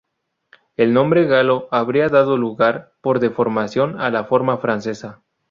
[0.77, 5.21] El nombre galo habría dado lugar, por deformación, a la forma francesa.··.